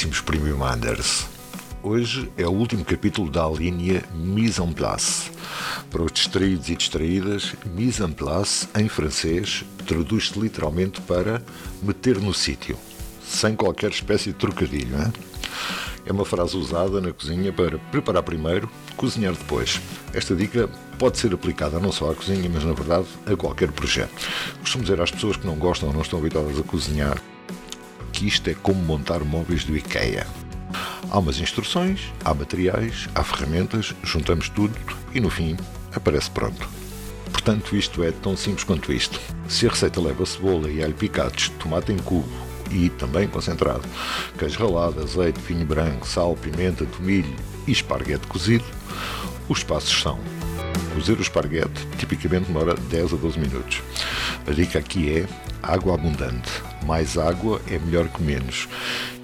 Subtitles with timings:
[0.00, 1.26] caríssimos Premiumanders.
[1.82, 5.30] Hoje é o último capítulo da linha Mise en place.
[5.90, 11.42] Para os distraídos e distraídas, mise en place, em francês, traduz-se literalmente para
[11.82, 12.78] meter no sítio,
[13.22, 14.96] sem qualquer espécie de trocadilho.
[14.96, 15.12] Hein?
[16.06, 19.82] É uma frase usada na cozinha para preparar primeiro, cozinhar depois.
[20.14, 20.66] Esta dica
[20.98, 24.14] pode ser aplicada não só à cozinha, mas na verdade a qualquer projeto.
[24.60, 27.20] Costumo dizer às pessoas que não gostam ou não estão habituadas a cozinhar
[28.20, 30.26] que isto é como montar móveis do IKEA.
[31.10, 34.76] Há umas instruções, há materiais, há ferramentas, juntamos tudo
[35.14, 35.56] e no fim
[35.94, 36.68] aparece pronto.
[37.32, 39.18] Portanto, isto é tão simples quanto isto.
[39.48, 42.28] Se a receita leva cebola e alho picados, tomate em cubo
[42.70, 43.88] e também concentrado,
[44.38, 47.34] queijo ralado, azeite, vinho branco, sal, pimenta, tomilho
[47.66, 48.66] e esparguete cozido,
[49.48, 50.20] os passos são
[50.94, 53.82] cozer o esparguete tipicamente demora 10 a 12 minutos.
[54.54, 55.26] Dica aqui é
[55.62, 56.50] água abundante.
[56.84, 58.68] Mais água é melhor que menos.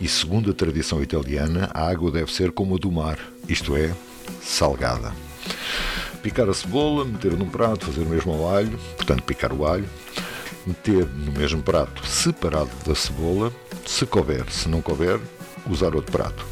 [0.00, 3.94] E segundo a tradição italiana, a água deve ser como a do mar, isto é,
[4.42, 5.12] salgada.
[6.22, 9.88] Picar a cebola, meter num prato, fazer o mesmo ao alho, portanto picar o alho,
[10.66, 13.52] meter no mesmo prato separado da cebola,
[13.86, 15.20] se couber, se não couber,
[15.66, 16.44] usar outro prato.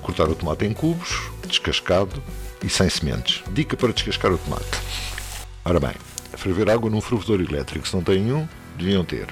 [0.00, 2.22] Cortar o tomate em cubos, descascado
[2.62, 3.42] e sem sementes.
[3.52, 4.78] Dica para descascar o tomate.
[5.64, 5.94] Ora bem,
[6.36, 9.26] ferver água num fervedor elétrico, se não tem um, deviam ter.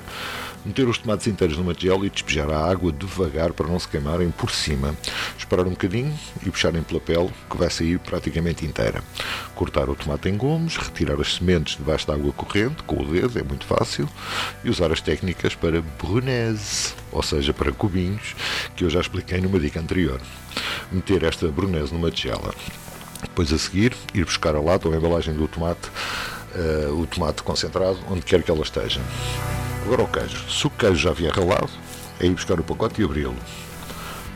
[0.65, 4.31] Meter os tomates inteiros numa tigela e despejar a água devagar para não se queimarem
[4.31, 4.95] por cima.
[5.39, 9.03] Esperar um bocadinho e puxarem pela pele, que vai sair praticamente inteira.
[9.55, 13.39] Cortar o tomate em gomos, retirar as sementes debaixo da água corrente, com o dedo,
[13.39, 14.07] é muito fácil,
[14.63, 18.37] e usar as técnicas para brunese, ou seja, para cubinhos,
[18.77, 20.21] que eu já expliquei numa dica anterior.
[20.93, 22.55] Meter esta brunese numa tigela.
[23.23, 25.89] Depois a seguir, ir buscar a lata ou a embalagem do tomate
[26.55, 29.01] uh, o tomate concentrado onde quer que ela esteja.
[29.85, 30.49] Agora o queijo.
[30.51, 31.71] Se o queijo já vier ralado,
[32.21, 33.37] é ir buscar o pacote e abri-lo.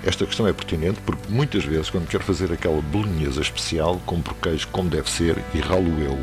[0.05, 4.69] Esta questão é pertinente porque muitas vezes, quando quero fazer aquela bolonhesa especial, compro queijo
[4.69, 6.19] como deve ser e ralo eu.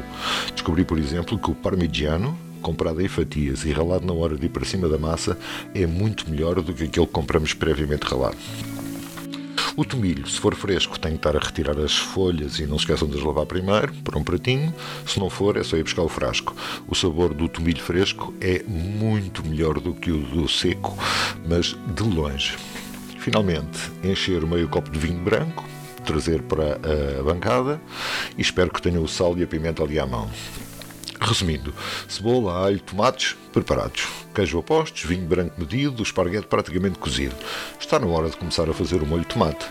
[0.53, 4.49] Descobri, por exemplo, que o parmigiano, comprado em fatias e ralado na hora de ir
[4.49, 5.35] para cima da massa,
[5.73, 8.37] é muito melhor do que aquele que compramos previamente ralado.
[9.75, 12.83] O tomilho, se for fresco, tem que estar a retirar as folhas e não se
[12.83, 14.73] esqueçam de as lavar primeiro, para um pratinho.
[15.07, 16.53] Se não for, é só ir buscar o frasco.
[16.87, 20.97] O sabor do tomilho fresco é muito melhor do que o do seco,
[21.47, 22.57] mas de longe.
[23.19, 25.63] Finalmente, encher meio copo de vinho branco,
[26.03, 26.79] trazer para
[27.19, 27.79] a bancada
[28.37, 30.29] e espero que tenham o sal e a pimenta ali à mão.
[31.19, 31.73] Resumindo,
[32.09, 37.35] cebola, alho, tomates preparados, queijo a postos, vinho branco medido, esparguete praticamente cozido.
[37.79, 39.65] Está na hora de começar a fazer o molho de tomate.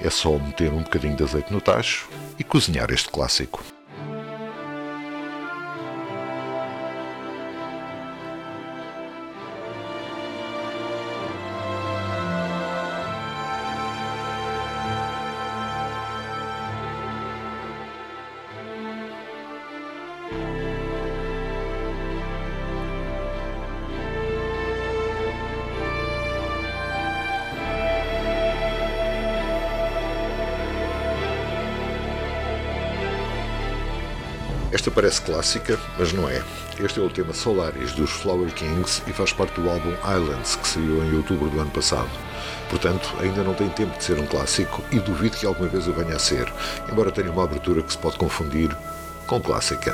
[0.00, 3.62] É só meter um bocadinho de azeite no tacho e cozinhar este clássico.
[34.72, 36.44] Esta parece clássica, mas não é.
[36.78, 40.68] Este é o tema Solaris dos Flower Kings e faz parte do álbum Islands, que
[40.68, 42.08] saiu em outubro do ano passado.
[42.68, 45.92] Portanto, ainda não tem tempo de ser um clássico e duvido que alguma vez o
[45.92, 46.50] venha a ser,
[46.90, 48.70] embora tenha uma abertura que se pode confundir
[49.26, 49.92] com clássica.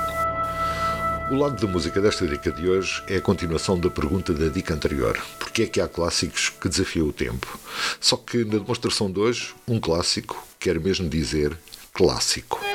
[1.31, 4.75] O lado da música desta dica de hoje é a continuação da pergunta da dica
[4.75, 7.59] anterior: porquê é que há clássicos que desafiam o tempo?
[7.99, 11.57] Só que na demonstração de hoje, um clássico quer mesmo dizer
[11.95, 12.66] clássico.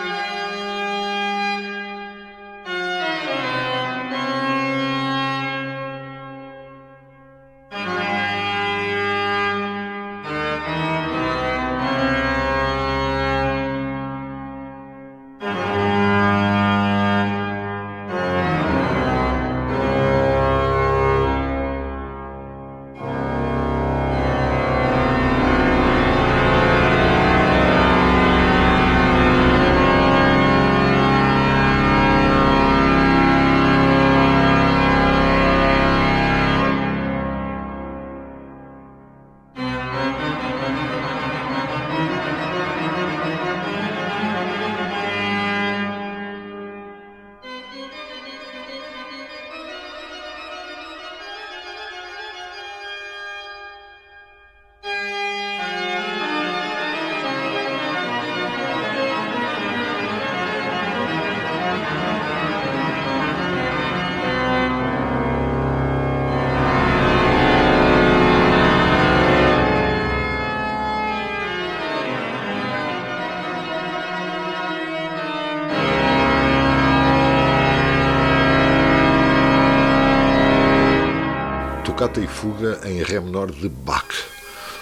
[82.01, 84.07] Tocata e Fuga em Ré menor de Bach.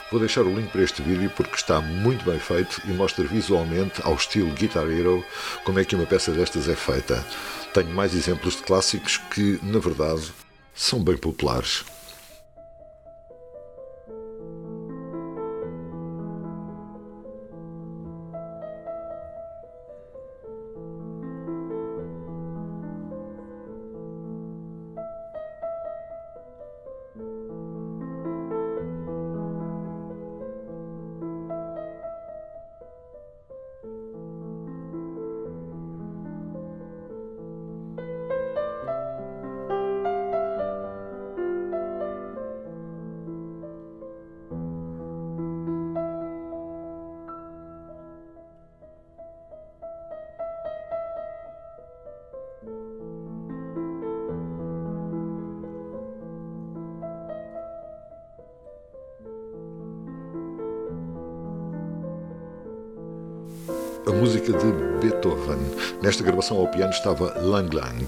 [0.09, 4.01] Vou deixar o link para este vídeo porque está muito bem feito e mostra visualmente,
[4.05, 5.21] ao estilo Guitar Hero,
[5.65, 7.21] como é que uma peça destas é feita.
[7.73, 10.31] Tenho mais exemplos de clássicos que, na verdade,
[10.73, 11.83] são bem populares.
[64.09, 65.59] A música de Beethoven.
[66.01, 68.05] Nesta gravação ao piano estava Lang Lang.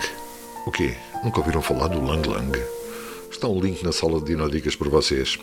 [0.66, 0.96] O quê?
[1.24, 2.60] Nunca ouviram falar do Lang Lang?
[3.30, 5.38] Está um link na sala de Dinodicas para vocês.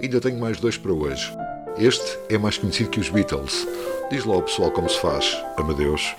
[0.00, 1.36] Ainda tenho mais dois para hoje.
[1.76, 3.66] Este é mais conhecido que os Beatles.
[4.08, 5.36] Diz lá ao pessoal como se faz.
[5.56, 6.14] Amadeus.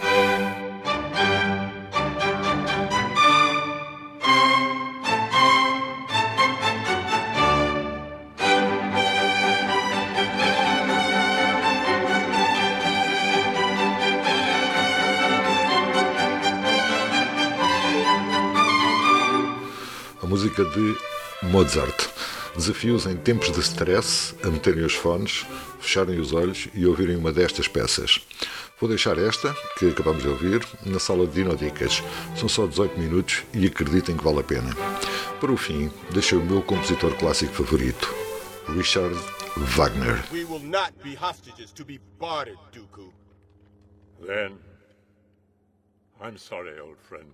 [20.26, 20.98] A música de
[21.44, 22.10] Mozart.
[22.56, 25.46] Desafios em tempos de stress a meterem os fones,
[25.80, 28.20] fecharem os olhos e ouvirem uma destas peças.
[28.80, 32.02] Vou deixar esta, que acabamos de ouvir, na sala de Dinodicas.
[32.36, 34.76] São só 18 minutos e acreditem que vale a pena.
[35.40, 38.12] Para o fim, deixei o meu compositor clássico favorito,
[38.76, 39.16] Richard
[39.56, 40.24] Wagner.
[40.34, 43.14] We will not be hostages to be bartered, Dooku.
[44.26, 44.58] Then,
[46.20, 47.30] I'm sorry, old friend.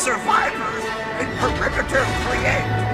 [0.00, 0.84] Survivors
[1.20, 2.89] in perimeter create.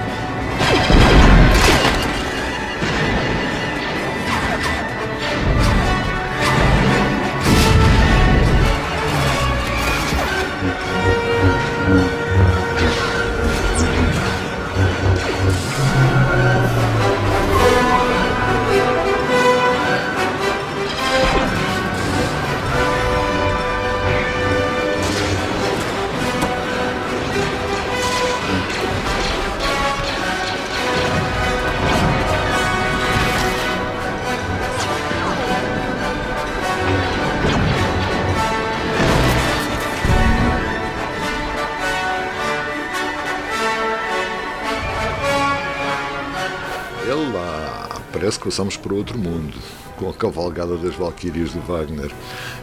[47.09, 49.57] Ela, parece que passamos por outro mundo,
[49.97, 52.11] com a cavalgada das Valquírias de Wagner.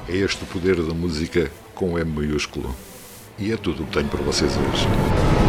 [0.10, 2.76] É este o poder da música com M maiúsculo.
[3.40, 5.43] E é tudo o que tenho para vocês hoje.